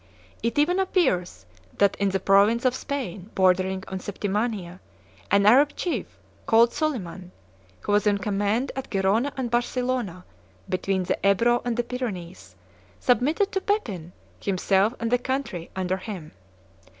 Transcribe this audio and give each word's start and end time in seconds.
It 0.41 0.57
even 0.57 0.79
appears 0.79 1.45
that, 1.77 1.95
in 1.97 2.09
the 2.09 2.19
province 2.19 2.65
of 2.65 2.73
Spain 2.73 3.29
bordering 3.35 3.83
on 3.87 3.99
Septimania, 3.99 4.79
an 5.29 5.45
Arab 5.45 5.75
chief, 5.75 6.17
called 6.47 6.71
Soliman, 6.73 7.29
who 7.81 7.91
was 7.91 8.07
in 8.07 8.17
command 8.17 8.71
at 8.75 8.89
Gerona 8.89 9.31
and 9.37 9.51
Barcelona, 9.51 10.25
between 10.67 11.03
the 11.03 11.19
Ebro 11.23 11.61
and 11.63 11.77
the 11.77 11.83
Pyrenees, 11.83 12.55
submitted 12.99 13.51
to 13.51 13.61
Pepin, 13.61 14.11
himself 14.39 14.95
and 14.99 15.11
the 15.11 15.19
country 15.19 15.69
under 15.75 15.97
him. 15.97 16.31